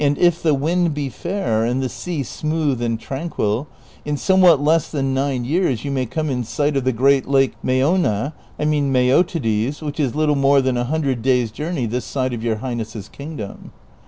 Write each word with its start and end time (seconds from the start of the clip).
if 0.03 0.41
tlie 0.41 0.57
wind 0.59 0.95
be 0.95 1.09
fair 1.09 1.63
and 1.63 1.79
the 1.79 1.87
sea 1.87 2.23
smooth 2.23 2.81
and 2.81 2.99
tranquil, 2.99 3.67
in 4.03 4.17
some 4.17 4.41
what 4.41 4.59
less 4.59 4.89
than 4.89 5.13
nine 5.13 5.45
years 5.45 5.85
yon 5.85 5.93
may 5.93 6.07
come 6.07 6.27
in 6.27 6.43
sight 6.43 6.75
of 6.75 6.83
the 6.85 6.91
great 6.91 7.27
lake 7.27 7.53
Meona, 7.61 8.33
I 8.57 8.65
mean 8.65 8.91
Meotides, 8.91 9.79
which 9.83 9.99
is 9.99 10.15
little 10.15 10.33
more 10.33 10.59
than 10.59 10.75
a 10.75 10.85
hun 10.85 11.01
dred 11.01 11.21
days' 11.21 11.51
journey 11.51 11.85
this 11.85 12.05
side 12.05 12.33
of 12.33 12.43
your 12.43 12.55
highness's 12.55 13.09
kingdom." 13.09 13.73